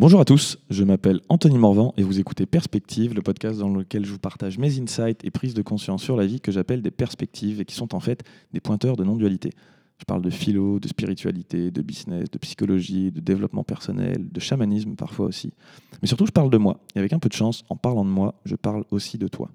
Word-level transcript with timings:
Bonjour 0.00 0.20
à 0.20 0.24
tous, 0.24 0.58
je 0.70 0.84
m'appelle 0.84 1.20
Anthony 1.28 1.58
Morvan 1.58 1.92
et 1.96 2.04
vous 2.04 2.20
écoutez 2.20 2.46
Perspective, 2.46 3.14
le 3.14 3.20
podcast 3.20 3.58
dans 3.58 3.68
lequel 3.68 4.06
je 4.06 4.12
vous 4.12 4.20
partage 4.20 4.56
mes 4.56 4.78
insights 4.78 5.24
et 5.24 5.32
prises 5.32 5.54
de 5.54 5.62
conscience 5.62 6.04
sur 6.04 6.16
la 6.16 6.24
vie 6.24 6.40
que 6.40 6.52
j'appelle 6.52 6.82
des 6.82 6.92
perspectives 6.92 7.60
et 7.60 7.64
qui 7.64 7.74
sont 7.74 7.96
en 7.96 7.98
fait 7.98 8.22
des 8.52 8.60
pointeurs 8.60 8.94
de 8.94 9.02
non-dualité. 9.02 9.50
Je 9.98 10.04
parle 10.04 10.22
de 10.22 10.30
philo, 10.30 10.78
de 10.78 10.86
spiritualité, 10.86 11.72
de 11.72 11.82
business, 11.82 12.30
de 12.30 12.38
psychologie, 12.38 13.10
de 13.10 13.18
développement 13.18 13.64
personnel, 13.64 14.28
de 14.30 14.38
chamanisme 14.38 14.94
parfois 14.94 15.26
aussi. 15.26 15.52
Mais 16.00 16.06
surtout, 16.06 16.26
je 16.26 16.30
parle 16.30 16.50
de 16.50 16.58
moi. 16.58 16.78
Et 16.94 17.00
avec 17.00 17.12
un 17.12 17.18
peu 17.18 17.28
de 17.28 17.34
chance, 17.34 17.64
en 17.68 17.74
parlant 17.74 18.04
de 18.04 18.10
moi, 18.10 18.36
je 18.44 18.54
parle 18.54 18.84
aussi 18.92 19.18
de 19.18 19.26
toi. 19.26 19.50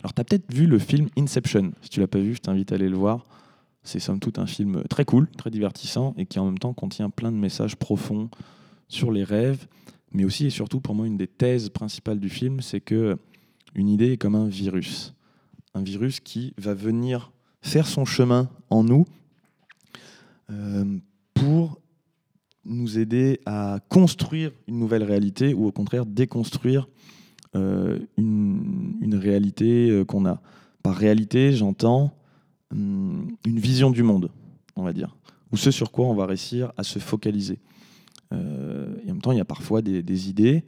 Alors, 0.00 0.14
tu 0.14 0.20
as 0.22 0.24
peut-être 0.24 0.50
vu 0.50 0.66
le 0.66 0.78
film 0.78 1.08
Inception. 1.18 1.72
Si 1.82 1.90
tu 1.90 2.00
l'as 2.00 2.08
pas 2.08 2.20
vu, 2.20 2.34
je 2.34 2.40
t'invite 2.40 2.72
à 2.72 2.76
aller 2.76 2.88
le 2.88 2.96
voir. 2.96 3.26
C'est 3.82 4.00
somme 4.00 4.18
toute 4.18 4.38
un 4.38 4.46
film 4.46 4.82
très 4.88 5.04
cool, 5.04 5.28
très 5.36 5.50
divertissant 5.50 6.14
et 6.16 6.24
qui 6.24 6.38
en 6.38 6.46
même 6.46 6.58
temps 6.58 6.72
contient 6.72 7.10
plein 7.10 7.30
de 7.30 7.36
messages 7.36 7.76
profonds 7.76 8.30
sur 8.88 9.12
les 9.12 9.24
rêves, 9.24 9.66
mais 10.12 10.24
aussi 10.24 10.46
et 10.46 10.50
surtout 10.50 10.80
pour 10.80 10.94
moi 10.94 11.06
une 11.06 11.16
des 11.16 11.26
thèses 11.26 11.68
principales 11.68 12.20
du 12.20 12.28
film, 12.28 12.60
c'est 12.60 12.80
que 12.80 13.16
une 13.74 13.88
idée 13.88 14.12
est 14.12 14.16
comme 14.16 14.34
un 14.34 14.48
virus, 14.48 15.14
un 15.74 15.82
virus 15.82 16.20
qui 16.20 16.54
va 16.58 16.74
venir 16.74 17.30
faire 17.60 17.86
son 17.86 18.04
chemin 18.04 18.48
en 18.70 18.82
nous 18.82 19.04
euh, 20.50 20.98
pour 21.34 21.78
nous 22.64 22.98
aider 22.98 23.40
à 23.46 23.80
construire 23.88 24.52
une 24.66 24.78
nouvelle 24.78 25.02
réalité 25.02 25.54
ou 25.54 25.66
au 25.66 25.72
contraire 25.72 26.06
déconstruire 26.06 26.88
euh, 27.56 27.98
une, 28.16 29.14
réalité 29.14 29.90
euh, 29.90 30.04
qu'on 30.04 30.26
a. 30.26 30.40
Par 30.82 30.94
réalité, 30.94 31.52
j'entends 31.52 32.12
hum, 32.70 33.28
une 33.46 33.58
vision 33.58 33.90
du 33.90 34.02
monde, 34.02 34.30
on 34.76 34.82
va 34.82 34.92
dire, 34.92 35.16
ou 35.50 35.56
ce 35.56 35.70
sur 35.70 35.90
quoi 35.90 36.06
on 36.06 36.14
va 36.14 36.26
réussir 36.26 36.72
à 36.76 36.82
se 36.82 36.98
focaliser. 36.98 37.58
Euh, 38.32 38.96
et 39.04 39.10
en 39.10 39.14
même 39.14 39.22
temps, 39.22 39.32
il 39.32 39.38
y 39.38 39.40
a 39.40 39.44
parfois 39.44 39.82
des, 39.82 40.28
idées 40.28 40.64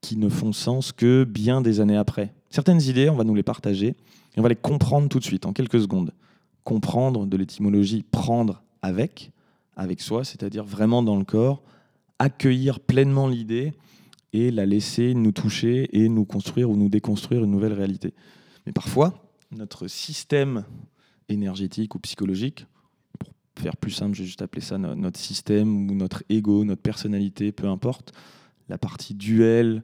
qui 0.00 0.16
ne 0.16 0.28
font 0.28 0.52
sens 0.52 0.92
que 0.92 1.24
bien 1.24 1.60
des 1.60 1.80
années 1.80 1.96
après. 1.96 2.32
Certaines 2.50 2.80
idées, 2.82 3.10
on 3.10 3.16
va 3.16 3.24
nous 3.24 3.34
les 3.34 3.42
partager 3.42 3.88
et 3.88 4.38
on 4.38 4.42
va 4.42 4.48
les 4.48 4.56
comprendre 4.56 5.08
tout 5.08 5.18
de 5.18 5.24
suite, 5.24 5.46
en 5.46 5.52
quelques 5.52 5.80
secondes. 5.80 6.12
Comprendre 6.64 7.26
de 7.26 7.36
l'étymologie 7.36 8.02
prendre 8.02 8.62
avec, 8.82 9.32
avec 9.76 10.00
soi, 10.00 10.24
c'est-à-dire 10.24 10.64
vraiment 10.64 11.02
dans 11.02 11.16
le 11.16 11.24
corps, 11.24 11.62
accueillir 12.18 12.80
pleinement 12.80 13.28
l'idée 13.28 13.72
et 14.32 14.50
la 14.50 14.66
laisser 14.66 15.14
nous 15.14 15.32
toucher 15.32 15.88
et 15.92 16.08
nous 16.08 16.24
construire 16.24 16.70
ou 16.70 16.76
nous 16.76 16.88
déconstruire 16.88 17.44
une 17.44 17.50
nouvelle 17.50 17.72
réalité. 17.72 18.14
Mais 18.66 18.72
parfois, 18.72 19.30
notre 19.50 19.88
système 19.88 20.64
énergétique 21.28 21.94
ou 21.94 21.98
psychologique, 21.98 22.66
faire 23.60 23.76
plus 23.76 23.90
simple, 23.90 24.14
je 24.14 24.22
vais 24.22 24.26
juste 24.26 24.42
appeler 24.42 24.62
ça 24.62 24.78
notre 24.78 25.18
système 25.18 25.90
ou 25.90 25.94
notre 25.94 26.24
ego, 26.28 26.64
notre 26.64 26.82
personnalité, 26.82 27.52
peu 27.52 27.66
importe, 27.68 28.12
la 28.68 28.78
partie 28.78 29.14
duel 29.14 29.82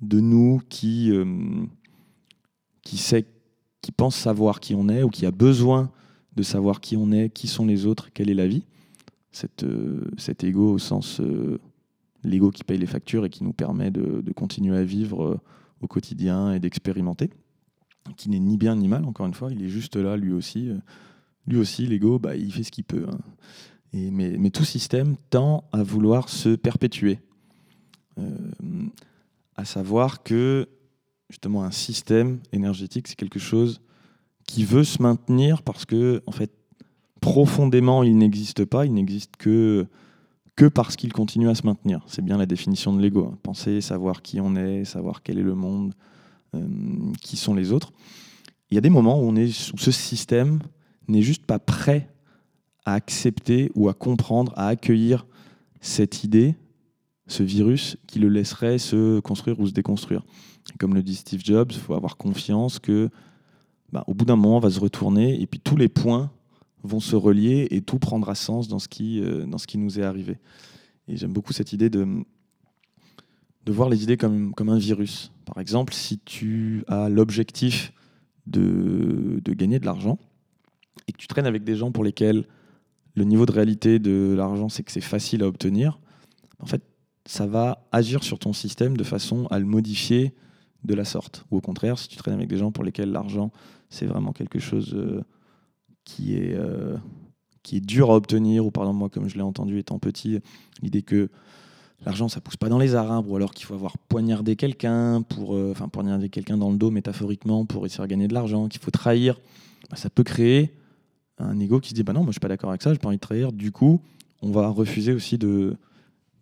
de 0.00 0.20
nous 0.20 0.60
qui, 0.68 1.10
euh, 1.10 1.64
qui 2.82 2.98
sait, 2.98 3.26
qui 3.80 3.92
pense 3.92 4.16
savoir 4.16 4.60
qui 4.60 4.74
on 4.74 4.88
est 4.88 5.02
ou 5.02 5.08
qui 5.08 5.26
a 5.26 5.30
besoin 5.30 5.90
de 6.36 6.42
savoir 6.42 6.80
qui 6.80 6.96
on 6.96 7.12
est, 7.12 7.30
qui 7.30 7.48
sont 7.48 7.66
les 7.66 7.86
autres, 7.86 8.10
quelle 8.12 8.30
est 8.30 8.34
la 8.34 8.46
vie. 8.46 8.64
Cette, 9.32 9.64
euh, 9.64 10.04
cet 10.16 10.44
ego 10.44 10.72
au 10.72 10.78
sens 10.78 11.20
euh, 11.20 11.58
l'ego 12.22 12.50
qui 12.50 12.64
paye 12.64 12.78
les 12.78 12.86
factures 12.86 13.24
et 13.24 13.30
qui 13.30 13.44
nous 13.44 13.52
permet 13.52 13.90
de, 13.90 14.20
de 14.20 14.32
continuer 14.32 14.76
à 14.76 14.84
vivre 14.84 15.24
euh, 15.24 15.40
au 15.80 15.86
quotidien 15.86 16.52
et 16.52 16.60
d'expérimenter, 16.60 17.30
qui 18.16 18.30
n'est 18.30 18.38
ni 18.38 18.56
bien 18.56 18.76
ni 18.76 18.88
mal, 18.88 19.04
encore 19.04 19.26
une 19.26 19.34
fois, 19.34 19.50
il 19.52 19.62
est 19.62 19.68
juste 19.68 19.96
là, 19.96 20.16
lui 20.16 20.32
aussi. 20.32 20.70
Lui 21.46 21.56
aussi, 21.58 21.86
l'ego, 21.86 22.18
bah, 22.18 22.36
il 22.36 22.52
fait 22.52 22.62
ce 22.62 22.70
qu'il 22.70 22.84
peut. 22.84 23.06
Hein. 23.08 23.18
Mais, 23.92 24.50
tout 24.50 24.64
système 24.64 25.16
tend 25.30 25.64
à 25.72 25.82
vouloir 25.82 26.28
se 26.28 26.56
perpétuer. 26.56 27.20
Euh, 28.18 28.30
à 29.56 29.64
savoir 29.64 30.22
que, 30.22 30.68
justement, 31.30 31.64
un 31.64 31.70
système 31.70 32.40
énergétique, 32.52 33.06
c'est 33.08 33.16
quelque 33.16 33.38
chose 33.38 33.80
qui 34.46 34.64
veut 34.64 34.84
se 34.84 35.00
maintenir 35.00 35.62
parce 35.62 35.84
que, 35.84 36.22
en 36.26 36.32
fait, 36.32 36.52
profondément, 37.20 38.02
il 38.02 38.18
n'existe 38.18 38.64
pas, 38.64 38.84
il 38.84 38.94
n'existe 38.94 39.36
que 39.36 39.86
que 40.56 40.66
parce 40.66 40.96
qu'il 40.96 41.12
continue 41.12 41.48
à 41.48 41.54
se 41.54 41.66
maintenir. 41.66 42.04
C'est 42.06 42.24
bien 42.24 42.36
la 42.36 42.46
définition 42.46 42.92
de 42.92 43.00
l'ego. 43.00 43.30
Hein. 43.32 43.38
Penser, 43.42 43.80
savoir 43.80 44.22
qui 44.22 44.40
on 44.40 44.54
est, 44.54 44.84
savoir 44.84 45.22
quel 45.22 45.38
est 45.38 45.42
le 45.42 45.54
monde, 45.54 45.94
euh, 46.54 46.60
qui 47.20 47.36
sont 47.36 47.54
les 47.54 47.72
autres. 47.72 47.92
Il 48.70 48.74
y 48.74 48.78
a 48.78 48.80
des 48.80 48.90
moments 48.90 49.20
où, 49.20 49.24
on 49.24 49.36
est, 49.36 49.72
où 49.72 49.78
ce 49.78 49.90
système 49.90 50.60
n'est 51.08 51.22
juste 51.22 51.44
pas 51.46 51.58
prêt 51.58 52.10
à 52.84 52.94
accepter 52.94 53.70
ou 53.74 53.88
à 53.88 53.94
comprendre, 53.94 54.52
à 54.56 54.68
accueillir 54.68 55.26
cette 55.80 56.24
idée, 56.24 56.56
ce 57.26 57.42
virus 57.42 57.96
qui 58.06 58.18
le 58.18 58.28
laisserait 58.28 58.78
se 58.78 59.20
construire 59.20 59.58
ou 59.60 59.66
se 59.66 59.72
déconstruire. 59.72 60.22
comme 60.78 60.94
le 60.94 61.02
dit 61.02 61.14
Steve 61.14 61.42
Jobs, 61.44 61.72
il 61.72 61.78
faut 61.78 61.94
avoir 61.94 62.16
confiance 62.16 62.78
que, 62.78 63.10
bah, 63.92 64.04
au 64.06 64.14
bout 64.14 64.24
d'un 64.24 64.36
moment, 64.36 64.56
on 64.56 64.60
va 64.60 64.70
se 64.70 64.80
retourner 64.80 65.40
et 65.40 65.46
puis 65.46 65.60
tous 65.60 65.76
les 65.76 65.88
points 65.88 66.30
vont 66.82 67.00
se 67.00 67.16
relier 67.16 67.68
et 67.70 67.80
tout 67.80 67.98
prendra 67.98 68.34
sens 68.34 68.68
dans 68.68 68.78
ce 68.78 68.88
qui, 68.88 69.20
euh, 69.20 69.46
dans 69.46 69.58
ce 69.58 69.66
qui 69.66 69.78
nous 69.78 69.98
est 69.98 70.02
arrivé. 70.02 70.38
Et 71.08 71.16
j'aime 71.16 71.32
beaucoup 71.32 71.52
cette 71.52 71.72
idée 71.72 71.90
de, 71.90 72.06
de 73.64 73.72
voir 73.72 73.88
les 73.88 74.02
idées 74.02 74.16
comme, 74.16 74.54
comme 74.54 74.68
un 74.68 74.78
virus. 74.78 75.32
Par 75.46 75.58
exemple, 75.58 75.94
si 75.94 76.18
tu 76.18 76.84
as 76.88 77.08
l'objectif 77.08 77.92
de, 78.46 79.40
de 79.42 79.52
gagner 79.54 79.78
de 79.78 79.86
l'argent 79.86 80.18
et 81.06 81.12
que 81.12 81.18
tu 81.18 81.26
traînes 81.26 81.46
avec 81.46 81.64
des 81.64 81.76
gens 81.76 81.92
pour 81.92 82.04
lesquels 82.04 82.46
le 83.14 83.24
niveau 83.24 83.46
de 83.46 83.52
réalité 83.52 83.98
de 83.98 84.34
l'argent, 84.36 84.68
c'est 84.68 84.82
que 84.82 84.92
c'est 84.92 85.00
facile 85.00 85.42
à 85.42 85.46
obtenir, 85.46 85.98
en 86.60 86.66
fait, 86.66 86.82
ça 87.26 87.46
va 87.46 87.86
agir 87.92 88.22
sur 88.24 88.38
ton 88.38 88.52
système 88.52 88.96
de 88.96 89.04
façon 89.04 89.46
à 89.46 89.58
le 89.58 89.64
modifier 89.64 90.34
de 90.84 90.94
la 90.94 91.04
sorte. 91.04 91.44
Ou 91.50 91.58
au 91.58 91.60
contraire, 91.60 91.98
si 91.98 92.08
tu 92.08 92.16
traînes 92.16 92.34
avec 92.34 92.48
des 92.48 92.58
gens 92.58 92.72
pour 92.72 92.84
lesquels 92.84 93.10
l'argent, 93.10 93.50
c'est 93.88 94.06
vraiment 94.06 94.32
quelque 94.32 94.58
chose... 94.58 94.94
Euh, 94.94 95.22
qui 96.04 96.36
est, 96.36 96.54
euh, 96.54 96.96
qui 97.62 97.76
est 97.78 97.80
dur 97.80 98.10
à 98.10 98.16
obtenir, 98.16 98.64
ou 98.66 98.70
par 98.70 98.84
exemple, 98.84 98.98
moi, 98.98 99.08
comme 99.08 99.28
je 99.28 99.36
l'ai 99.36 99.42
entendu 99.42 99.78
étant 99.78 99.98
petit, 99.98 100.40
l'idée 100.82 101.02
que 101.02 101.30
l'argent, 102.04 102.28
ça 102.28 102.40
pousse 102.40 102.56
pas 102.56 102.68
dans 102.68 102.78
les 102.78 102.94
arbres, 102.94 103.30
ou 103.30 103.36
alors 103.36 103.54
qu'il 103.54 103.66
faut 103.66 103.74
avoir 103.74 103.96
poignardé 103.98 104.56
quelqu'un, 104.56 105.22
pour, 105.22 105.54
euh, 105.54 105.70
enfin, 105.70 105.88
poignarder 105.88 106.28
quelqu'un 106.28 106.58
dans 106.58 106.70
le 106.70 106.76
dos 106.76 106.90
métaphoriquement 106.90 107.64
pour 107.64 107.86
essayer 107.86 108.04
de 108.04 108.08
gagner 108.08 108.28
de 108.28 108.34
l'argent, 108.34 108.68
qu'il 108.68 108.80
faut 108.80 108.90
trahir, 108.90 109.40
bah, 109.90 109.96
ça 109.96 110.10
peut 110.10 110.24
créer 110.24 110.74
un 111.38 111.58
ego 111.58 111.80
qui 111.80 111.90
se 111.90 111.94
dit 111.94 112.02
bah 112.02 112.12
non, 112.12 112.20
moi 112.20 112.28
je 112.28 112.34
suis 112.34 112.40
pas 112.40 112.48
d'accord 112.48 112.70
avec 112.70 112.82
ça, 112.82 112.92
j'ai 112.92 112.98
pas 112.98 113.08
envie 113.08 113.16
de 113.16 113.20
trahir. 113.20 113.52
Du 113.52 113.72
coup, 113.72 114.00
on 114.42 114.50
va 114.50 114.68
refuser 114.68 115.12
aussi 115.12 115.38
de 115.38 115.76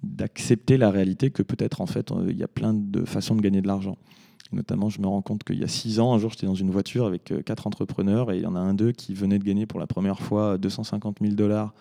d'accepter 0.02 0.78
la 0.78 0.90
réalité 0.90 1.30
que 1.30 1.44
peut-être 1.44 1.80
en 1.80 1.86
fait 1.86 2.12
il 2.28 2.36
y 2.36 2.42
a 2.42 2.48
plein 2.48 2.74
de 2.74 3.04
façons 3.04 3.36
de 3.36 3.40
gagner 3.40 3.62
de 3.62 3.68
l'argent. 3.68 3.96
Notamment, 4.50 4.90
je 4.90 5.00
me 5.00 5.06
rends 5.06 5.22
compte 5.22 5.44
qu'il 5.44 5.58
y 5.58 5.64
a 5.64 5.68
six 5.68 5.98
ans, 5.98 6.12
un 6.12 6.18
jour, 6.18 6.30
j'étais 6.30 6.46
dans 6.46 6.54
une 6.54 6.70
voiture 6.70 7.06
avec 7.06 7.32
euh, 7.32 7.40
quatre 7.40 7.66
entrepreneurs 7.66 8.30
et 8.30 8.36
il 8.36 8.42
y 8.42 8.46
en 8.46 8.54
a 8.54 8.60
un 8.60 8.74
d'eux 8.74 8.92
qui 8.92 9.14
venait 9.14 9.38
de 9.38 9.44
gagner 9.44 9.64
pour 9.64 9.80
la 9.80 9.86
première 9.86 10.20
fois 10.20 10.58
250 10.58 11.18
000 11.22 11.34
dollars 11.34 11.72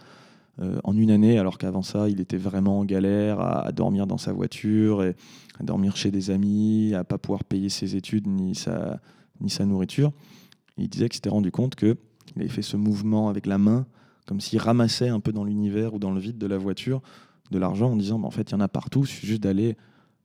euh, 0.60 0.80
en 0.84 0.96
une 0.96 1.12
année, 1.12 1.38
alors 1.38 1.58
qu'avant 1.58 1.82
ça, 1.82 2.08
il 2.10 2.22
était 2.22 2.38
vraiment 2.38 2.80
en 2.80 2.86
galère 2.86 3.40
à, 3.40 3.72
dormir 3.72 4.08
dans 4.08 4.18
sa 4.18 4.32
voiture, 4.32 5.04
et 5.04 5.16
à 5.60 5.64
dormir 5.64 5.98
chez 5.98 6.12
des 6.12 6.30
amis, 6.30 6.94
à 6.94 7.04
pas 7.04 7.18
pouvoir 7.18 7.44
payer 7.44 7.70
ses 7.70 7.96
études 7.96 8.28
ni 8.28 8.56
sa, 8.56 9.00
ni 9.42 9.50
sa 9.50 9.66
nourriture. 9.66 10.12
il 10.78 10.88
disait 10.88 11.10
qu'il 11.10 11.16
s'était 11.16 11.30
rendu 11.30 11.52
compte 11.52 11.76
qu'il 12.32 12.42
avait 12.42 12.52
fait 12.52 12.62
ce 12.62 12.78
mouvement 12.78 13.30
avec 13.30 13.46
la 13.46 13.58
main, 13.58 13.86
comme 14.28 14.40
s'il 14.40 14.60
ramassait 14.60 15.10
un 15.10 15.20
peu 15.20 15.32
dans 15.32 15.44
l'univers 15.44 15.94
ou 15.94 16.00
dans 16.00 16.12
le 16.12 16.20
vide 16.20 16.38
de 16.38 16.48
la 16.48 16.58
voiture 16.58 17.02
de 17.52 17.60
l'argent 17.60 17.92
en 17.92 17.96
disant 17.96 18.20
bah, 18.20 18.28
en 18.28 18.32
fait, 18.32 18.50
il 18.50 18.54
y 18.54 18.56
en 18.56 18.62
a 18.62 18.68
partout, 18.68 19.02
il 19.02 19.08
suffit 19.08 19.28
juste 19.28 19.44
d'aller 19.44 19.76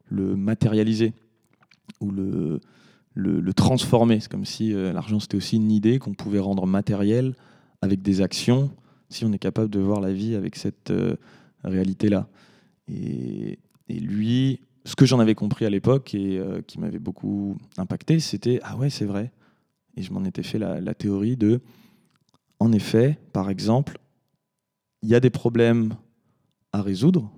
le 0.09 0.37
matérialiser 0.37 1.12
ou 2.00 2.11
le, 2.11 2.61
le, 3.15 3.53
transformer. 3.55 4.21
C'est 4.21 4.31
comme 4.31 4.44
si 4.44 4.72
euh, 4.72 4.93
l'argent 4.93 5.19
c'était 5.19 5.37
aussi 5.37 5.56
une 5.56 5.72
idée 5.72 5.99
qu'on 5.99 6.15
pouvait 6.15 6.39
rendre 6.39 6.67
matérielle 6.67 7.34
avec 7.83 8.03
des 8.03 8.21
actions, 8.21 8.71
si 9.09 9.25
on 9.25 9.33
est 9.33 9.38
capable 9.38 9.71
de 9.71 9.81
voir 9.81 10.00
la 10.00 10.12
vie 10.12 10.34
avec 10.34 10.56
cette 10.56 10.91
euh, 10.91 11.17
réalité-là. 11.65 12.28
Et, 12.88 13.59
et, 13.88 14.00
lui, 14.00 14.61
ce 14.84 14.94
que 14.94 15.05
j'en 15.05 15.19
avais 15.19 15.35
compris 15.35 15.64
à 15.64 15.70
l'époque 15.70 16.14
et 16.14 16.38
euh, 16.38 16.62
qui 16.62 16.79
m'avait 16.79 17.00
beaucoup 17.00 17.56
impacté, 17.76 18.20
c'était 18.20 18.61
ah 18.62 18.76
ouais, 18.76 18.91
c'est 18.91 19.05
vrai. 19.05 19.32
Et 19.97 20.03
je 20.03 20.12
m'en 20.12 20.25
étais 20.25 20.43
fait 20.43 20.58
la, 20.58 20.94
théorie 20.94 21.37
de, 21.37 21.61
en 22.58 22.73
effet, 22.73 23.19
par 23.32 23.50
exemple, 23.50 23.99
il 25.03 25.08
y 25.08 25.14
a 25.14 25.20
des 25.20 25.31
problèmes 25.31 25.94
à 26.73 26.82
résoudre 26.82 27.31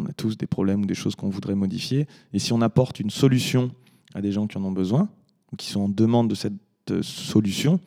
on 0.00 0.06
a 0.06 0.12
tous 0.12 0.36
des 0.36 0.46
problèmes 0.46 0.82
ou 0.82 0.86
des 0.86 0.94
choses 0.94 1.14
qu'on 1.14 1.28
voudrait 1.28 1.54
modifier. 1.54 2.06
Et 2.32 2.38
si 2.38 2.52
on 2.52 2.60
apporte 2.60 3.00
une 3.00 3.10
solution 3.10 3.70
à 4.14 4.20
des 4.20 4.32
gens 4.32 4.46
qui 4.46 4.58
en 4.58 4.64
ont 4.64 4.72
besoin, 4.72 5.08
ou 5.52 5.56
qui 5.56 5.68
sont 5.68 5.82
en 5.82 5.88
demande 5.88 6.28
de 6.28 6.34
cette 6.34 7.02
solution, 7.02 7.80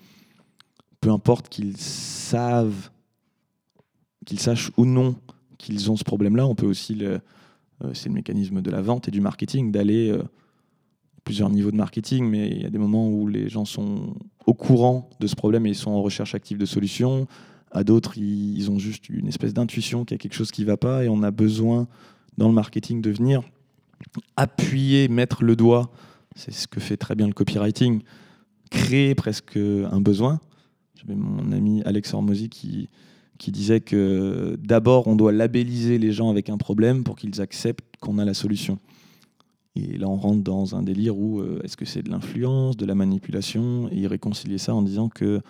peu 1.02 1.12
importe 1.12 1.50
qu'ils 1.50 1.78
savent, 1.78 2.90
qu'ils 4.26 4.40
sachent 4.40 4.72
ou 4.78 4.86
non 4.86 5.16
qu'ils 5.58 5.92
ont 5.92 5.96
ce 5.96 6.04
problème-là, 6.04 6.46
on 6.46 6.56
peut 6.56 6.66
aussi, 6.66 6.98
euh, 7.02 7.20
c'est 7.94 8.10
le 8.10 8.16
mécanisme 8.16 8.62
de 8.62 8.70
la 8.70 8.82
vente 8.82 9.08
et 9.08 9.12
du 9.12 9.22
marketing, 9.22 9.72
d'aller 9.72 10.10
euh, 10.10 10.24
plusieurs 11.24 11.50
niveaux 11.50 11.72
de 11.72 11.78
marketing, 11.78 12.30
mais 12.30 12.50
il 12.50 12.62
y 12.62 12.66
a 12.66 12.70
des 12.70 12.78
moments 12.78 13.10
où 13.10 13.28
les 13.28 13.48
gens 13.48 13.64
sont 13.64 14.14
au 14.46 14.54
courant 14.54 15.10
de 15.20 15.28
ce 15.28 15.36
problème 15.36 15.66
et 15.66 15.70
ils 15.70 15.76
sont 15.76 15.92
en 15.92 16.02
recherche 16.02 16.36
active 16.36 16.58
de 16.58 16.66
solutions. 16.66 17.28
À 17.72 17.84
d'autres, 17.84 18.18
ils 18.18 18.70
ont 18.70 18.78
juste 18.78 19.10
une 19.10 19.28
espèce 19.28 19.54
d'intuition 19.54 20.06
qu'il 20.06 20.16
y 20.16 20.20
a 20.20 20.20
quelque 20.20 20.36
chose 20.36 20.52
qui 20.52 20.62
ne 20.62 20.68
va 20.68 20.78
pas 20.78 21.04
et 21.04 21.10
on 21.10 21.24
a 21.24 21.32
besoin 21.32 21.88
dans 22.38 22.48
le 22.48 22.54
marketing 22.54 23.02
de 23.02 23.12
venir 23.12 23.44
appuyer, 24.36 25.08
mettre 25.08 25.44
le 25.44 25.56
doigt, 25.56 25.92
c'est 26.36 26.52
ce 26.52 26.68
que 26.68 26.80
fait 26.80 26.98
très 26.98 27.16
bien 27.16 27.28
le 27.28 27.34
copywriting, 27.34 28.02
créer 28.70 29.16
presque 29.16 29.58
un 29.58 30.02
besoin. 30.02 30.40
J'avais 30.96 31.16
mon 31.16 31.52
ami 31.52 31.82
Alex 31.84 32.14
Hormozy 32.14 32.50
qui, 32.50 32.90
qui 33.38 33.52
disait 33.52 33.82
que 33.82 34.58
d'abord 34.62 35.08
on 35.08 35.16
doit 35.16 35.32
labelliser 35.32 35.98
les 35.98 36.12
gens 36.12 36.30
avec 36.30 36.50
un 36.50 36.58
problème 36.58 37.04
pour 37.04 37.16
qu'ils 37.16 37.42
acceptent 37.42 37.98
qu'on 38.00 38.18
a 38.18 38.26
la 38.26 38.34
solution. 38.34 38.80
Et 39.76 39.98
là 39.98 40.08
on 40.08 40.18
rentre 40.18 40.44
dans 40.44 40.76
un 40.76 40.84
délire 40.84 41.18
où 41.18 41.40
euh, 41.40 41.62
est-ce 41.64 41.78
que 41.78 41.86
c'est 41.86 42.04
de 42.04 42.10
l'influence, 42.10 42.78
de 42.78 42.86
la 42.86 42.96
manipulation, 42.96 43.90
et 43.92 43.98
il 43.98 44.08
réconciliait 44.08 44.58
ça 44.58 44.76
en 44.76 44.82
disant 44.82 45.10
que 45.10 45.42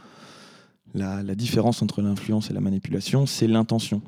la, 0.94 1.24
la 1.24 1.36
différence 1.36 1.81
entre 1.81 2.02
l'influence 2.02 2.50
et 2.50 2.54
la 2.54 2.62
manipulation, 2.62 3.25
c'est 3.25 3.48
l'intention. 3.48 4.02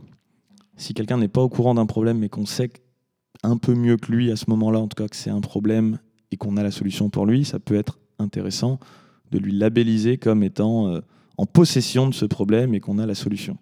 Si 0.78 0.94
quelqu'un 0.94 1.18
n'est 1.18 1.28
pas 1.28 1.42
au 1.42 1.50
courant 1.50 1.74
d'un 1.74 1.86
problème 1.86 2.20
mais 2.20 2.30
qu'on 2.30 2.46
sait 2.46 2.72
un 3.44 3.58
peu 3.58 3.74
mieux 3.74 3.98
que 3.98 4.12
lui 4.12 4.32
à 4.32 4.36
ce 4.36 4.50
moment-là, 4.50 4.80
en 4.80 4.88
tout 4.88 5.02
cas 5.02 5.08
que 5.08 5.16
c'est 5.16 5.30
un 5.30 5.42
problème 5.42 6.00
et 6.32 6.38
qu'on 6.38 6.58
a 6.58 6.64
la 6.64 6.72
solution 6.72 7.10
pour 7.10 7.26
lui, 7.26 7.46
ça 7.46 7.60
peut 7.60 7.76
être 7.76 8.00
intéressant 8.20 8.80
de 9.32 9.40
lui 9.40 9.52
labelliser 9.52 10.18
comme 10.18 10.44
étant 10.44 10.88
euh, 10.88 11.02
en 11.38 11.46
possession 11.46 12.08
de 12.08 12.14
ce 12.14 12.26
problème 12.26 12.74
et 12.74 12.80
qu'on 12.80 13.00
a 13.00 13.06
la 13.06 13.16
solution. 13.16 13.58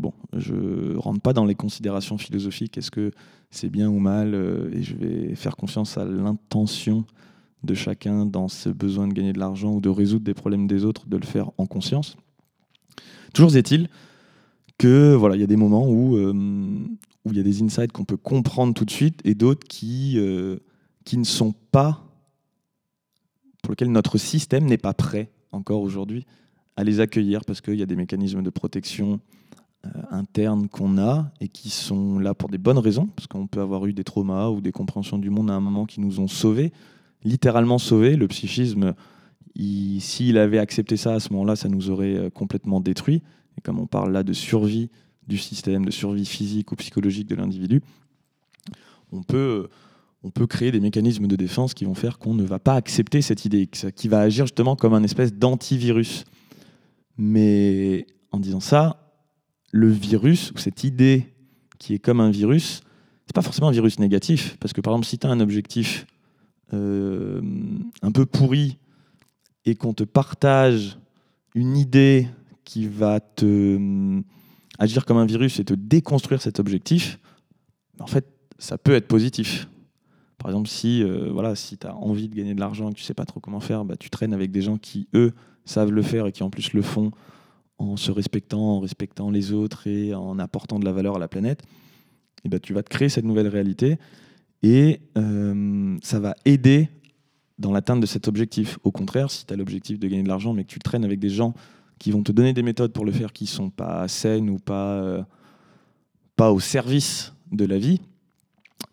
Bon, 0.00 0.14
je 0.32 0.96
rentre 0.96 1.20
pas 1.20 1.34
dans 1.34 1.44
les 1.44 1.54
considérations 1.54 2.16
philosophiques, 2.16 2.78
est-ce 2.78 2.90
que 2.90 3.10
c'est 3.50 3.68
bien 3.68 3.90
ou 3.90 3.98
mal, 3.98 4.34
euh, 4.34 4.70
et 4.72 4.82
je 4.82 4.96
vais 4.96 5.34
faire 5.34 5.56
confiance 5.56 5.98
à 5.98 6.06
l'intention 6.06 7.04
de 7.64 7.74
chacun 7.74 8.24
dans 8.24 8.48
ce 8.48 8.70
besoin 8.70 9.08
de 9.08 9.12
gagner 9.12 9.34
de 9.34 9.38
l'argent 9.38 9.74
ou 9.74 9.80
de 9.82 9.90
résoudre 9.90 10.24
des 10.24 10.32
problèmes 10.32 10.66
des 10.66 10.86
autres, 10.86 11.06
de 11.06 11.18
le 11.18 11.26
faire 11.26 11.50
en 11.58 11.66
conscience. 11.66 12.16
Toujours 13.34 13.54
est-il 13.56 13.90
que 14.78 15.14
voilà, 15.14 15.36
il 15.36 15.40
y 15.40 15.44
a 15.44 15.46
des 15.46 15.56
moments 15.56 15.86
où, 15.86 16.16
euh, 16.16 16.32
où 16.32 17.30
il 17.32 17.36
y 17.36 17.40
a 17.40 17.42
des 17.42 17.62
insights 17.62 17.92
qu'on 17.92 18.06
peut 18.06 18.16
comprendre 18.16 18.72
tout 18.72 18.86
de 18.86 18.90
suite 18.90 19.20
et 19.24 19.34
d'autres 19.34 19.68
qui, 19.68 20.14
euh, 20.16 20.56
qui 21.04 21.18
ne 21.18 21.24
sont 21.24 21.52
pas, 21.72 22.06
pour 23.62 23.72
lesquels 23.72 23.92
notre 23.92 24.16
système 24.16 24.64
n'est 24.64 24.78
pas 24.78 24.94
prêt 24.94 25.30
encore 25.52 25.82
aujourd'hui 25.82 26.24
à 26.76 26.84
les 26.84 27.00
accueillir 27.00 27.44
parce 27.44 27.60
qu'il 27.60 27.74
y 27.74 27.82
a 27.82 27.86
des 27.86 27.96
mécanismes 27.96 28.42
de 28.42 28.48
protection 28.48 29.20
internes 30.10 30.68
qu'on 30.68 30.98
a 30.98 31.30
et 31.40 31.48
qui 31.48 31.70
sont 31.70 32.18
là 32.18 32.34
pour 32.34 32.48
des 32.48 32.58
bonnes 32.58 32.78
raisons, 32.78 33.06
parce 33.06 33.26
qu'on 33.26 33.46
peut 33.46 33.60
avoir 33.60 33.86
eu 33.86 33.92
des 33.92 34.04
traumas 34.04 34.48
ou 34.48 34.60
des 34.60 34.72
compréhensions 34.72 35.18
du 35.18 35.30
monde 35.30 35.50
à 35.50 35.54
un 35.54 35.60
moment 35.60 35.86
qui 35.86 36.00
nous 36.00 36.20
ont 36.20 36.28
sauvés, 36.28 36.72
littéralement 37.24 37.78
sauvés. 37.78 38.16
Le 38.16 38.28
psychisme, 38.28 38.94
s'il 39.56 40.38
avait 40.38 40.58
accepté 40.58 40.96
ça 40.96 41.14
à 41.14 41.20
ce 41.20 41.32
moment-là, 41.32 41.56
ça 41.56 41.68
nous 41.68 41.90
aurait 41.90 42.30
complètement 42.34 42.80
détruit. 42.80 43.22
Et 43.56 43.60
comme 43.60 43.78
on 43.78 43.86
parle 43.86 44.12
là 44.12 44.22
de 44.22 44.32
survie 44.32 44.90
du 45.26 45.38
système, 45.38 45.84
de 45.84 45.90
survie 45.90 46.26
physique 46.26 46.72
ou 46.72 46.76
psychologique 46.76 47.28
de 47.28 47.36
l'individu, 47.36 47.82
on 49.12 49.22
peut, 49.22 49.68
on 50.22 50.30
peut 50.30 50.46
créer 50.46 50.72
des 50.72 50.80
mécanismes 50.80 51.26
de 51.26 51.36
défense 51.36 51.74
qui 51.74 51.84
vont 51.84 51.94
faire 51.94 52.18
qu'on 52.18 52.34
ne 52.34 52.44
va 52.44 52.58
pas 52.58 52.74
accepter 52.74 53.22
cette 53.22 53.44
idée, 53.44 53.66
qui 53.66 54.08
va 54.08 54.20
agir 54.20 54.46
justement 54.46 54.76
comme 54.76 54.94
un 54.94 55.02
espèce 55.02 55.32
d'antivirus. 55.32 56.24
Mais 57.16 58.06
en 58.30 58.38
disant 58.38 58.60
ça, 58.60 58.99
le 59.72 59.88
virus, 59.88 60.52
ou 60.52 60.58
cette 60.58 60.84
idée 60.84 61.26
qui 61.78 61.94
est 61.94 61.98
comme 61.98 62.20
un 62.20 62.30
virus, 62.30 62.82
c'est 63.26 63.34
pas 63.34 63.42
forcément 63.42 63.68
un 63.68 63.72
virus 63.72 63.98
négatif, 63.98 64.56
parce 64.58 64.72
que 64.72 64.80
par 64.80 64.92
exemple, 64.92 65.06
si 65.06 65.18
tu 65.18 65.26
as 65.26 65.30
un 65.30 65.40
objectif 65.40 66.06
euh, 66.72 67.40
un 68.02 68.12
peu 68.12 68.26
pourri 68.26 68.78
et 69.64 69.74
qu'on 69.74 69.94
te 69.94 70.04
partage 70.04 70.98
une 71.54 71.76
idée 71.76 72.28
qui 72.64 72.86
va 72.86 73.20
te 73.20 73.76
hum, 73.76 74.22
agir 74.78 75.04
comme 75.04 75.16
un 75.16 75.26
virus 75.26 75.58
et 75.60 75.64
te 75.64 75.74
déconstruire 75.74 76.42
cet 76.42 76.60
objectif, 76.60 77.18
en 77.98 78.06
fait, 78.06 78.26
ça 78.58 78.78
peut 78.78 78.94
être 78.94 79.08
positif. 79.08 79.68
Par 80.38 80.50
exemple, 80.50 80.68
si, 80.68 81.02
euh, 81.02 81.30
voilà, 81.32 81.54
si 81.54 81.76
tu 81.76 81.86
as 81.86 81.94
envie 81.94 82.28
de 82.28 82.34
gagner 82.34 82.54
de 82.54 82.60
l'argent 82.60 82.88
et 82.88 82.92
que 82.92 82.98
tu 82.98 83.04
sais 83.04 83.14
pas 83.14 83.26
trop 83.26 83.40
comment 83.40 83.60
faire, 83.60 83.84
bah, 83.84 83.96
tu 83.96 84.10
traînes 84.10 84.32
avec 84.32 84.50
des 84.50 84.62
gens 84.62 84.78
qui, 84.78 85.06
eux, 85.14 85.32
savent 85.64 85.92
le 85.92 86.02
faire 86.02 86.26
et 86.26 86.32
qui 86.32 86.42
en 86.42 86.50
plus 86.50 86.72
le 86.72 86.82
font 86.82 87.10
en 87.80 87.96
se 87.96 88.12
respectant, 88.12 88.76
en 88.76 88.80
respectant 88.80 89.30
les 89.30 89.52
autres 89.52 89.86
et 89.86 90.14
en 90.14 90.38
apportant 90.38 90.78
de 90.78 90.84
la 90.84 90.92
valeur 90.92 91.16
à 91.16 91.18
la 91.18 91.28
planète, 91.28 91.62
et 92.44 92.48
bah, 92.48 92.58
tu 92.58 92.72
vas 92.72 92.82
te 92.82 92.90
créer 92.90 93.08
cette 93.08 93.24
nouvelle 93.24 93.48
réalité 93.48 93.98
et 94.62 95.00
euh, 95.16 95.96
ça 96.02 96.20
va 96.20 96.34
aider 96.44 96.88
dans 97.58 97.72
l'atteinte 97.72 98.00
de 98.00 98.06
cet 98.06 98.28
objectif. 98.28 98.78
Au 98.84 98.90
contraire, 98.90 99.30
si 99.30 99.46
tu 99.46 99.52
as 99.52 99.56
l'objectif 99.56 99.98
de 99.98 100.06
gagner 100.08 100.22
de 100.22 100.28
l'argent 100.28 100.52
mais 100.52 100.64
que 100.64 100.70
tu 100.70 100.78
traînes 100.78 101.04
avec 101.04 101.18
des 101.18 101.30
gens 101.30 101.54
qui 101.98 102.10
vont 102.10 102.22
te 102.22 102.32
donner 102.32 102.52
des 102.52 102.62
méthodes 102.62 102.92
pour 102.92 103.04
le 103.04 103.12
faire 103.12 103.32
qui 103.32 103.46
sont 103.46 103.70
pas 103.70 104.06
saines 104.08 104.48
ou 104.48 104.58
pas, 104.58 104.92
euh, 104.94 105.22
pas 106.36 106.52
au 106.52 106.60
service 106.60 107.32
de 107.52 107.64
la 107.64 107.78
vie, 107.78 108.00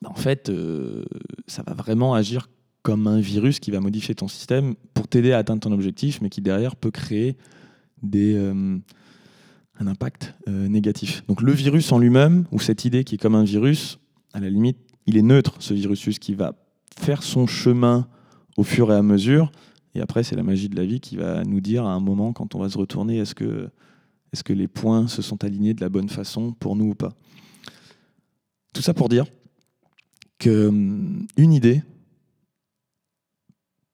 bah, 0.02 0.10
en 0.10 0.16
fait, 0.16 0.50
euh, 0.50 1.06
ça 1.48 1.64
va 1.66 1.74
vraiment 1.74 2.14
agir 2.14 2.50
comme 2.84 3.08
un 3.08 3.20
virus 3.20 3.60
qui 3.60 3.72
va 3.72 3.82
modifier 3.82 4.16
ton 4.16 4.30
système 4.30 4.76
pour 4.94 5.08
t'aider 5.08 5.34
à 5.34 5.40
atteindre 5.40 5.62
ton 5.62 5.72
objectif, 5.74 6.22
mais 6.22 6.30
qui 6.30 6.42
derrière 6.42 6.78
peut 6.78 6.92
créer 6.92 7.36
des, 8.04 8.36
euh, 8.36 8.78
un 9.80 9.88
impact 9.88 10.34
négatif. 10.48 11.24
Donc 11.28 11.42
le 11.42 11.52
virus 11.52 11.92
en 11.92 12.00
lui-même, 12.00 12.46
ou 12.52 12.60
cette 12.60 12.86
idée 12.86 13.04
qui 13.04 13.16
est 13.16 13.18
comme 13.18 13.36
un 13.36 13.44
virus, 13.44 14.00
à 14.34 14.40
la 14.40 14.50
limite, 14.50 14.78
il 15.06 15.18
est 15.18 15.22
neutre, 15.22 15.56
ce 15.60 15.74
virus 15.74 16.20
qui 16.20 16.34
va 16.34 16.54
faire 17.00 17.22
son 17.22 17.46
chemin 17.46 18.08
au 18.58 18.64
fur 18.64 18.92
et 18.92 18.96
à 18.96 19.04
mesure, 19.04 19.52
et 19.98 20.00
après, 20.00 20.22
c'est 20.22 20.36
la 20.36 20.44
magie 20.44 20.70
de 20.70 20.76
la 20.76 20.86
vie 20.86 21.00
qui 21.00 21.18
va 21.18 21.44
nous 21.44 21.60
dire 21.60 21.84
à 21.84 21.92
un 21.92 22.00
moment, 22.00 22.32
quand 22.32 22.54
on 22.54 22.60
va 22.60 22.70
se 22.70 22.78
retourner, 22.78 23.18
est-ce 23.18 23.34
que, 23.34 23.72
est 24.32 24.44
que 24.44 24.54
les 24.54 24.68
points 24.68 25.08
se 25.08 25.24
sont 25.24 25.44
alignés 25.44 25.74
de 25.74 25.82
la 25.82 25.90
bonne 25.90 26.08
façon 26.08 26.54
pour 26.54 26.76
nous 26.76 26.90
ou 26.90 26.94
pas? 26.94 27.14
Tout 28.76 28.84
ça 28.84 28.94
pour 28.94 29.10
dire 29.10 29.26
qu'une 30.38 31.26
hum, 31.36 31.52
idée, 31.52 31.82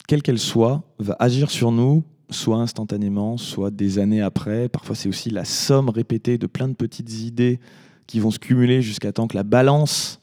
quelle 0.09 0.21
qu'elle 0.21 0.39
soit, 0.39 0.83
va 0.99 1.15
agir 1.19 1.49
sur 1.49 1.71
nous, 1.71 2.03
soit 2.33 2.57
instantanément, 2.57 3.37
soit 3.37 3.71
des 3.71 3.99
années 3.99 4.21
après. 4.21 4.69
Parfois, 4.69 4.95
c'est 4.95 5.09
aussi 5.09 5.29
la 5.29 5.45
somme 5.45 5.89
répétée 5.89 6.37
de 6.37 6.47
plein 6.47 6.67
de 6.67 6.73
petites 6.73 7.21
idées 7.21 7.59
qui 8.07 8.19
vont 8.19 8.31
se 8.31 8.39
cumuler 8.39 8.81
jusqu'à 8.81 9.11
temps 9.11 9.27
que 9.27 9.37
la 9.37 9.43
balance 9.43 10.19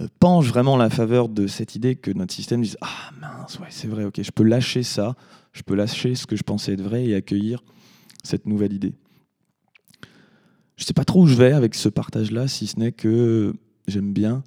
euh, 0.00 0.08
penche 0.20 0.46
vraiment 0.46 0.76
la 0.76 0.88
faveur 0.88 1.28
de 1.28 1.46
cette 1.46 1.74
idée 1.74 1.96
que 1.96 2.10
notre 2.10 2.32
système 2.32 2.62
dise 2.62 2.78
Ah 2.80 3.10
mince, 3.20 3.58
ouais, 3.58 3.66
c'est 3.68 3.88
vrai, 3.88 4.04
ok, 4.04 4.22
je 4.22 4.30
peux 4.30 4.44
lâcher 4.44 4.82
ça, 4.82 5.14
je 5.52 5.62
peux 5.62 5.74
lâcher 5.74 6.14
ce 6.14 6.26
que 6.26 6.36
je 6.36 6.42
pensais 6.42 6.72
être 6.72 6.80
vrai 6.80 7.04
et 7.04 7.14
accueillir 7.14 7.62
cette 8.24 8.46
nouvelle 8.46 8.72
idée. 8.72 8.94
Je 10.76 10.84
ne 10.84 10.86
sais 10.86 10.94
pas 10.94 11.04
trop 11.04 11.22
où 11.22 11.26
je 11.26 11.34
vais 11.34 11.52
avec 11.52 11.74
ce 11.74 11.88
partage-là, 11.88 12.48
si 12.48 12.66
ce 12.66 12.78
n'est 12.78 12.92
que 12.92 13.52
j'aime 13.86 14.12
bien 14.12 14.42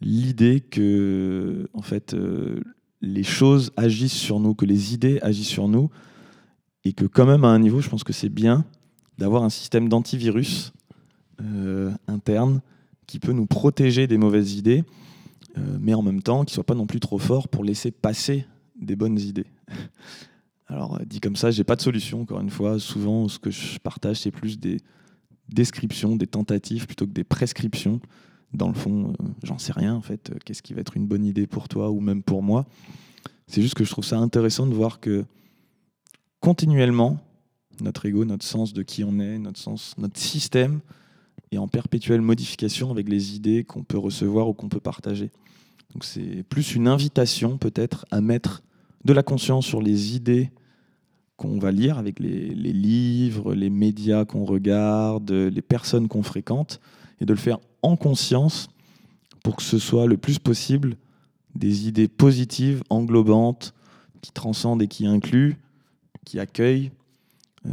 l'idée 0.00 0.60
que, 0.60 1.68
en 1.72 1.82
fait, 1.82 2.12
euh, 2.12 2.60
les 3.06 3.22
choses 3.22 3.72
agissent 3.76 4.12
sur 4.12 4.40
nous, 4.40 4.54
que 4.54 4.66
les 4.66 4.94
idées 4.94 5.18
agissent 5.22 5.48
sur 5.48 5.68
nous, 5.68 5.90
et 6.84 6.92
que 6.92 7.04
quand 7.04 7.26
même 7.26 7.44
à 7.44 7.48
un 7.48 7.58
niveau, 7.58 7.80
je 7.80 7.88
pense 7.88 8.04
que 8.04 8.12
c'est 8.12 8.28
bien 8.28 8.64
d'avoir 9.18 9.42
un 9.42 9.50
système 9.50 9.88
d'antivirus 9.88 10.72
euh, 11.40 11.90
interne 12.06 12.60
qui 13.06 13.18
peut 13.18 13.32
nous 13.32 13.46
protéger 13.46 14.06
des 14.06 14.18
mauvaises 14.18 14.54
idées, 14.54 14.84
euh, 15.56 15.78
mais 15.80 15.94
en 15.94 16.02
même 16.02 16.22
temps 16.22 16.44
qui 16.44 16.52
ne 16.52 16.54
soit 16.54 16.64
pas 16.64 16.74
non 16.74 16.86
plus 16.86 17.00
trop 17.00 17.18
fort 17.18 17.48
pour 17.48 17.64
laisser 17.64 17.90
passer 17.90 18.46
des 18.80 18.96
bonnes 18.96 19.18
idées. 19.18 19.46
Alors, 20.68 20.96
euh, 20.96 21.04
dit 21.06 21.20
comme 21.20 21.36
ça, 21.36 21.50
j'ai 21.50 21.64
pas 21.64 21.76
de 21.76 21.82
solution, 21.82 22.22
encore 22.22 22.40
une 22.40 22.50
fois. 22.50 22.78
Souvent, 22.78 23.28
ce 23.28 23.38
que 23.38 23.50
je 23.50 23.78
partage, 23.78 24.20
c'est 24.20 24.30
plus 24.32 24.58
des 24.58 24.80
descriptions, 25.48 26.16
des 26.16 26.26
tentatives 26.26 26.86
plutôt 26.86 27.06
que 27.06 27.12
des 27.12 27.24
prescriptions. 27.24 28.00
Dans 28.56 28.68
le 28.68 28.74
fond, 28.74 29.12
euh, 29.20 29.24
j'en 29.42 29.58
sais 29.58 29.72
rien, 29.72 29.94
en 29.94 30.00
fait. 30.00 30.32
Qu'est-ce 30.44 30.62
qui 30.62 30.74
va 30.74 30.80
être 30.80 30.96
une 30.96 31.06
bonne 31.06 31.24
idée 31.24 31.46
pour 31.46 31.68
toi 31.68 31.90
ou 31.90 32.00
même 32.00 32.22
pour 32.22 32.42
moi 32.42 32.66
C'est 33.46 33.62
juste 33.62 33.74
que 33.74 33.84
je 33.84 33.90
trouve 33.90 34.04
ça 34.04 34.18
intéressant 34.18 34.66
de 34.66 34.74
voir 34.74 34.98
que 34.98 35.24
continuellement, 36.40 37.18
notre 37.82 38.06
ego, 38.06 38.24
notre 38.24 38.44
sens 38.44 38.72
de 38.72 38.82
qui 38.82 39.04
on 39.04 39.18
est, 39.20 39.38
notre 39.38 39.58
sens, 39.58 39.94
notre 39.98 40.18
système 40.18 40.80
et 41.52 41.58
en 41.58 41.68
perpétuelle 41.68 42.22
modification 42.22 42.90
avec 42.90 43.08
les 43.08 43.36
idées 43.36 43.64
qu'on 43.64 43.84
peut 43.84 43.98
recevoir 43.98 44.48
ou 44.48 44.54
qu'on 44.54 44.68
peut 44.68 44.80
partager. 44.80 45.30
Donc 45.92 46.04
c'est 46.04 46.42
plus 46.48 46.74
une 46.74 46.88
invitation 46.88 47.58
peut-être 47.58 48.06
à 48.10 48.20
mettre 48.20 48.62
de 49.04 49.12
la 49.12 49.22
conscience 49.22 49.66
sur 49.66 49.80
les 49.80 50.16
idées 50.16 50.50
qu'on 51.36 51.58
va 51.58 51.70
lire 51.70 51.98
avec 51.98 52.18
les, 52.18 52.48
livres, 52.54 53.54
les 53.54 53.70
médias 53.70 54.24
qu'on 54.24 54.44
regarde, 54.44 55.30
les 55.30 55.62
personnes 55.62 56.08
qu'on 56.08 56.22
fréquente, 56.22 56.80
et 57.20 57.24
de 57.24 57.32
le 57.32 57.38
faire 57.38 57.58
en 57.82 57.96
conscience 57.96 58.68
pour 59.42 59.56
que 59.56 59.62
ce 59.62 59.78
soit 59.78 60.06
le 60.06 60.16
plus 60.16 60.38
possible 60.38 60.96
des 61.54 61.88
idées 61.88 62.08
positives, 62.08 62.82
englobantes, 62.90 63.74
qui 64.20 64.32
transcendent 64.32 64.82
et 64.82 64.88
qui 64.88 65.06
incluent, 65.06 65.56
qui 66.24 66.40
accueillent, 66.40 66.90
euh, 67.66 67.70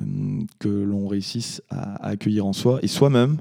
que 0.60 0.70
l'on 0.70 1.08
réussisse 1.08 1.62
à, 1.70 1.96
à 1.96 2.10
accueillir 2.10 2.46
en 2.46 2.54
soi, 2.54 2.80
et 2.82 2.88
soi-même, 2.88 3.38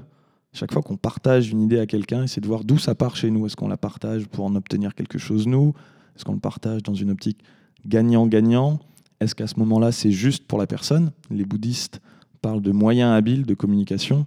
chaque 0.53 0.71
fois 0.71 0.83
qu'on 0.83 0.97
partage 0.97 1.49
une 1.49 1.61
idée 1.61 1.79
à 1.79 1.87
quelqu'un, 1.87 2.27
c'est 2.27 2.39
de 2.39 2.47
voir 2.47 2.63
d'où 2.63 2.77
ça 2.77 2.93
part 2.93 3.15
chez 3.15 3.31
nous. 3.31 3.47
Est-ce 3.47 3.55
qu'on 3.55 3.67
la 3.67 3.77
partage 3.77 4.27
pour 4.27 4.45
en 4.45 4.55
obtenir 4.55 4.93
quelque 4.93 5.17
chose 5.17 5.47
nous? 5.47 5.73
Est-ce 6.15 6.25
qu'on 6.25 6.33
le 6.33 6.39
partage 6.39 6.83
dans 6.83 6.93
une 6.93 7.09
optique 7.09 7.39
gagnant-gagnant? 7.87 8.79
Est-ce 9.23 9.35
qu'à 9.35 9.47
ce, 9.47 9.57
moment-là, 9.59 9.91
c'est 9.91 10.11
juste 10.11 10.45
pour 10.45 10.57
la 10.59 10.67
personne? 10.67 11.11
Les 11.29 11.45
bouddhistes 11.45 12.01
parlent 12.41 12.61
de 12.61 12.71
moyens 12.71 13.11
habiles 13.13 13.45
de 13.45 13.53
communication. 13.53 14.25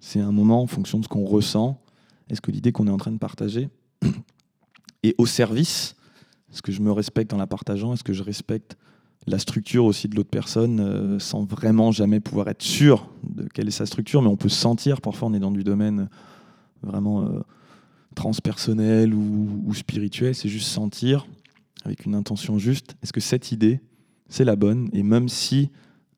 C'est 0.00 0.20
un 0.20 0.32
moment 0.32 0.62
en 0.62 0.66
fonction 0.66 0.98
de 0.98 1.04
ce 1.04 1.08
qu'on 1.08 1.24
ressent. 1.24 1.80
Est-ce 2.28 2.40
que 2.40 2.50
l'idée 2.50 2.72
qu'on 2.72 2.86
est 2.86 2.90
en 2.90 2.96
train 2.96 3.12
de 3.12 3.18
partager 3.18 3.68
est 5.02 5.14
au 5.18 5.26
service? 5.26 5.96
Est-ce 6.52 6.62
que 6.62 6.72
je 6.72 6.80
me 6.80 6.92
respecte 6.92 7.32
en 7.32 7.36
la 7.36 7.46
partageant? 7.46 7.92
Est-ce 7.92 8.04
que 8.04 8.12
je 8.12 8.22
respecte 8.22 8.76
la 9.26 9.38
structure 9.38 9.84
aussi 9.84 10.08
de 10.08 10.14
l'autre 10.14 10.30
personne 10.30 10.80
euh, 10.80 11.18
sans 11.18 11.44
vraiment 11.44 11.90
jamais 11.90 12.20
pouvoir 12.20 12.48
être 12.48 12.62
sûr 12.62 13.08
de 13.24 13.48
quelle 13.52 13.68
est 13.68 13.72
sa 13.72 13.86
structure, 13.86 14.22
mais 14.22 14.28
on 14.28 14.36
peut 14.36 14.48
sentir, 14.48 15.00
parfois 15.00 15.28
on 15.28 15.34
est 15.34 15.40
dans 15.40 15.50
du 15.50 15.64
domaine 15.64 16.08
vraiment 16.82 17.22
euh, 17.22 17.40
transpersonnel 18.14 19.12
ou, 19.14 19.74
spirituel, 19.74 20.34
c'est 20.34 20.48
juste 20.48 20.68
sentir 20.68 21.26
avec 21.84 22.06
une 22.06 22.14
intention 22.14 22.58
juste, 22.58 22.96
est-ce 23.02 23.12
que 23.12 23.20
cette 23.20 23.52
idée, 23.52 23.80
c'est 24.28 24.44
la 24.44 24.56
bonne 24.56 24.88
Et 24.92 25.02
même 25.02 25.28
si 25.28 25.70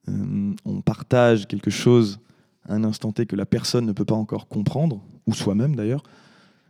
euh, 0.09 0.55
on 0.65 0.81
partage 0.81 1.47
quelque 1.47 1.71
chose 1.71 2.21
à 2.69 2.75
un 2.75 2.85
instant 2.85 3.13
T 3.13 3.27
que 3.27 3.37
la 3.37 3.47
personne 3.47 3.87
ne 3.87 3.93
peut 3.93 4.05
pas 4.05 4.15
encore 4.15 4.49
comprendre, 4.49 5.03
ou 5.27 5.35
soi-même 5.35 5.77
d'ailleurs, 5.77 6.03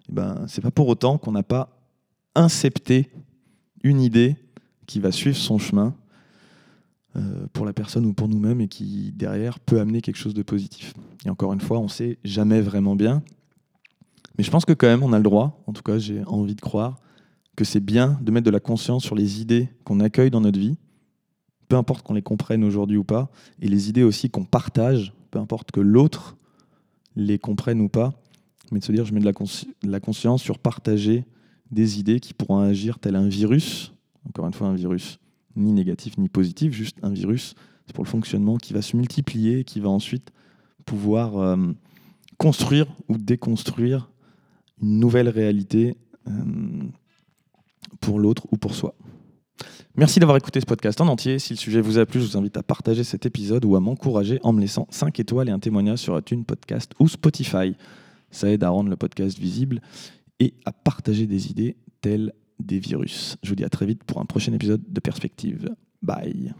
eh 0.09 0.13
ben, 0.13 0.45
c'est 0.49 0.61
pas 0.61 0.71
pour 0.71 0.89
autant 0.89 1.19
qu'on 1.19 1.33
n'a 1.33 1.43
pas 1.43 1.71
incepté 2.35 3.11
une 3.83 4.01
idée 4.01 4.37
qui 4.87 5.01
va 5.01 5.13
suivre 5.13 5.37
son 5.37 5.59
chemin 5.59 5.95
euh, 7.17 7.47
pour 7.53 7.67
la 7.67 7.73
personne 7.73 8.07
ou 8.07 8.13
pour 8.13 8.29
nous-mêmes 8.29 8.61
et 8.61 8.69
qui 8.69 9.13
derrière 9.13 9.61
peut 9.61 9.81
amener 9.81 10.01
quelque 10.01 10.17
chose 10.17 10.35
de 10.35 10.43
positif. 10.43 10.95
Et 11.25 11.31
encore 11.31 11.53
une 11.53 11.61
fois, 11.61 11.79
on 11.79 11.89
sait 11.89 12.19
jamais 12.25 12.61
vraiment 12.61 12.97
bien, 12.97 13.23
mais 14.37 14.45
je 14.45 14.51
pense 14.51 14.65
que 14.65 14.73
quand 14.73 14.87
même 14.87 15.03
on 15.03 15.13
a 15.13 15.19
le 15.19 15.25
droit, 15.25 15.63
en 15.67 15.73
tout 15.73 15.83
cas 15.83 15.99
j'ai 15.99 16.23
envie 16.25 16.55
de 16.55 16.61
croire, 16.61 16.99
que 17.57 17.65
c'est 17.65 17.81
bien 17.81 18.19
de 18.23 18.31
mettre 18.31 18.47
de 18.47 18.51
la 18.51 18.61
conscience 18.61 19.03
sur 19.03 19.17
les 19.17 19.41
idées 19.41 19.69
qu'on 19.85 19.99
accueille 19.99 20.31
dans 20.31 20.41
notre 20.41 20.59
vie, 20.59 20.79
peu 21.69 21.77
importe 21.77 22.07
qu'on 22.07 22.15
les 22.15 22.23
comprenne 22.23 22.65
aujourd'hui 22.65 22.97
ou 22.97 23.05
pas, 23.05 23.31
et 23.61 23.69
les 23.69 23.89
idées 23.89 24.03
aussi 24.03 24.31
qu'on 24.31 24.45
partage, 24.45 25.13
peu 25.31 25.39
importe 25.39 25.71
que 25.71 25.81
l'autre 25.81 26.37
les 27.17 27.39
comprenne 27.39 27.81
ou 27.81 27.89
pas, 27.89 28.15
mais 28.73 28.81
de 28.81 28.85
se 28.85 28.93
dire 28.93 29.05
je 29.05 29.13
mets 29.13 29.21
de 29.21 29.91
la, 29.91 30.01
conscience 30.01 30.43
sur 30.43 30.59
partager 30.59 31.25
des 31.71 31.99
idées 31.99 32.21
qui 32.21 32.35
pourront 32.35 32.59
agir 32.59 32.99
tel 32.99 33.17
un 33.17 33.29
virus, 33.29 33.93
encore 34.29 34.47
une 34.47 34.55
fois 34.55 34.69
un 34.69 34.75
virus 34.75 35.19
ni 35.57 35.73
négatif 35.73 36.17
ni 36.19 36.29
positif, 36.29 36.73
juste 36.73 36.99
un 37.03 37.11
virus, 37.11 37.55
pour 37.95 38.05
le 38.05 38.09
fonctionnement 38.09 38.59
qui 38.59 38.73
va 38.73 38.83
se 38.83 38.97
multiplier, 38.97 39.65
qui 39.65 39.81
va 39.81 39.89
ensuite 39.89 40.31
pouvoir 40.85 41.39
euh, 41.39 41.57
construire 42.37 42.87
ou 43.09 43.17
déconstruire 43.17 44.11
une 44.81 44.99
nouvelle 44.99 45.29
réalité 45.29 45.97
euh, 46.29 46.33
pour 48.01 48.21
l'autre 48.21 48.47
ou 48.53 48.57
pour 48.57 48.75
soi. 48.75 48.95
Merci 49.99 50.21
d'avoir 50.21 50.37
écouté 50.37 50.61
ce 50.61 50.65
podcast 50.65 51.01
en 51.01 51.09
entier. 51.09 51.41
Si 51.41 51.55
le 51.55 51.59
sujet 51.59 51.81
vous 51.81 51.99
a 51.99 52.07
plu, 52.07 52.21
je 52.21 52.27
vous 52.27 52.39
invite 52.39 52.57
à 52.57 52.63
partager 52.63 53.03
cet 53.03 53.27
épisode 53.27 53.65
ou 53.65 53.75
à 53.75 53.81
m'encourager 53.81 54.39
en 54.45 54.53
me 54.53 54.61
laissant 54.61 54.87
5 54.91 55.19
étoiles 55.19 55.49
et 55.49 55.51
un 55.51 55.59
témoignage 55.59 55.99
sur 55.99 56.17
iTunes 56.17 56.45
Podcast 56.45 56.93
ou 57.01 57.09
Spotify. 57.09 57.75
Ça 58.31 58.49
aide 58.49 58.63
à 58.63 58.69
rendre 58.69 58.91
le 58.91 58.97
podcast 58.97 59.37
visible 59.37 59.81
et 60.39 60.55
à 60.65 60.71
partager 60.71 61.27
des 61.27 61.51
idées 61.51 61.77
telles 62.01 62.33
des 62.61 62.79
virus. 62.79 63.39
Je 63.43 63.49
vous 63.49 63.57
dis 63.57 63.65
à 63.65 63.71
très 63.71 63.87
vite 63.87 64.05
pour 64.05 64.21
un 64.21 64.25
prochain 64.25 64.53
épisode 64.53 64.83
de 64.89 65.01
Perspective. 65.01 65.69
Bye. 66.01 66.55